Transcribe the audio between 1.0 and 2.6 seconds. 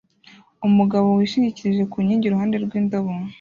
wishingikirije ku nkingi iruhande